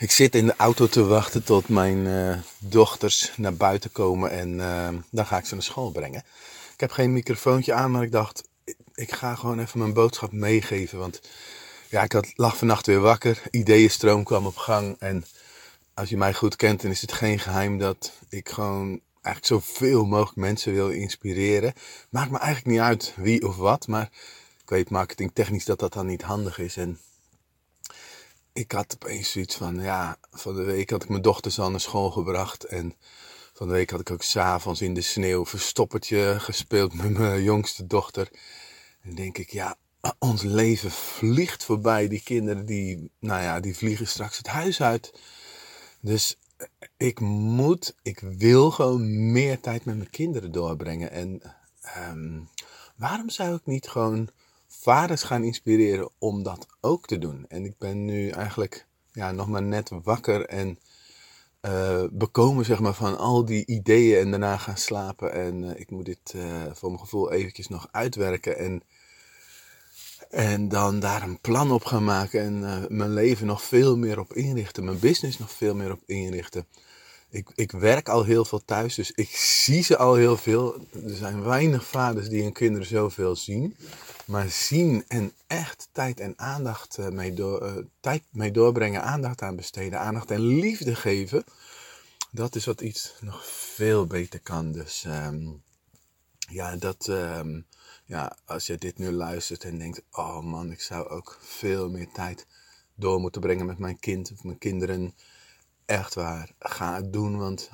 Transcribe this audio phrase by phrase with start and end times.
[0.00, 4.52] Ik zit in de auto te wachten tot mijn uh, dochters naar buiten komen en
[4.52, 6.24] uh, dan ga ik ze naar school brengen.
[6.72, 8.48] Ik heb geen microfoontje aan, maar ik dacht,
[8.94, 10.98] ik ga gewoon even mijn boodschap meegeven.
[10.98, 11.20] Want
[11.88, 14.96] ja, ik had, lag vannacht weer wakker, ideeënstroom kwam op gang.
[14.98, 15.24] En
[15.94, 20.04] als je mij goed kent, dan is het geen geheim dat ik gewoon eigenlijk zoveel
[20.04, 21.72] mogelijk mensen wil inspireren.
[22.10, 24.10] Maakt me eigenlijk niet uit wie of wat, maar
[24.62, 26.76] ik weet marketingtechnisch dat dat dan niet handig is.
[26.76, 26.98] En
[28.52, 31.80] ik had opeens zoiets van, ja, van de week had ik mijn dochters al naar
[31.80, 32.64] school gebracht.
[32.64, 32.94] En
[33.52, 37.86] van de week had ik ook s'avonds in de sneeuw verstoppertje gespeeld met mijn jongste
[37.86, 38.28] dochter.
[39.02, 39.76] En denk ik, ja,
[40.18, 42.08] ons leven vliegt voorbij.
[42.08, 45.12] Die kinderen, die, nou ja, die vliegen straks het huis uit.
[46.00, 46.38] Dus
[46.96, 51.10] ik moet, ik wil gewoon meer tijd met mijn kinderen doorbrengen.
[51.10, 51.42] En
[52.10, 52.48] um,
[52.96, 54.30] waarom zou ik niet gewoon
[54.70, 57.44] vaders gaan inspireren om dat ook te doen.
[57.48, 60.78] En ik ben nu eigenlijk ja, nog maar net wakker en
[61.62, 65.32] uh, bekomen zeg maar, van al die ideeën en daarna gaan slapen.
[65.32, 68.82] En uh, ik moet dit uh, voor mijn gevoel eventjes nog uitwerken en,
[70.30, 74.32] en dan daar een plan op gaan maken en mijn leven nog veel meer op
[74.32, 76.66] inrichten, mijn business nog veel meer op inrichten.
[77.30, 80.74] Ik, ik werk al heel veel thuis, dus ik zie ze al heel veel.
[80.92, 83.76] Er zijn weinig vaders die hun kinderen zoveel zien.
[84.30, 89.42] Maar zien en echt tijd en aandacht eh, mee, door, uh, tijd mee doorbrengen, aandacht
[89.42, 91.44] aan besteden, aandacht en liefde geven.
[92.30, 94.72] Dat is wat iets nog veel beter kan.
[94.72, 95.62] Dus um,
[96.38, 97.66] ja, dat, um,
[98.04, 102.08] ja, als je dit nu luistert en denkt: oh man, ik zou ook veel meer
[102.12, 102.46] tijd
[102.94, 105.14] door moeten brengen met mijn kind of mijn kinderen.
[105.84, 107.70] Echt waar, ga het doen, want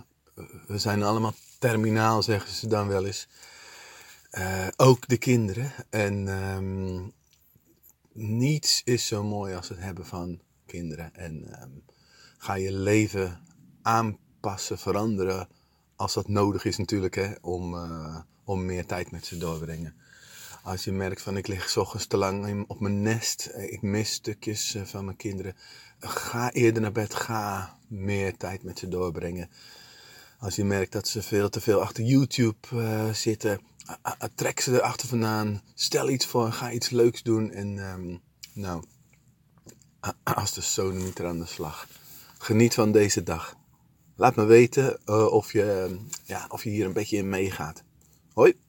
[0.67, 3.29] we zijn allemaal terminaal, zeggen ze dan wel eens.
[4.39, 5.73] Uh, ook de kinderen.
[5.91, 7.13] En um,
[8.13, 11.15] niets is zo mooi als het hebben van kinderen.
[11.15, 11.83] En um,
[12.39, 13.41] ga je leven
[13.83, 15.49] aanpassen, veranderen.
[15.97, 19.65] Als dat nodig is natuurlijk, hè, om, uh, om meer tijd met ze door te
[19.65, 19.95] brengen.
[20.63, 24.13] Als je merkt van ik lig ochtends te lang op mijn nest, eh, ik mis
[24.13, 25.57] stukjes van mijn kinderen.
[25.99, 29.51] Ga eerder naar bed, ga meer tijd met ze doorbrengen.
[30.39, 33.61] Als je merkt dat ze veel te veel achter YouTube zitten,
[34.35, 35.63] trek ze erachter vandaan.
[35.75, 37.51] Stel iets voor, ga iets leuks doen.
[37.51, 38.21] En um,
[38.53, 38.85] nou,
[40.23, 41.87] als de zoon niet er aan de slag.
[42.39, 43.57] Geniet van deze dag.
[44.17, 47.83] Laat me weten uh, of, je, ja, of je hier een beetje in meegaat.
[48.33, 48.65] Hoi!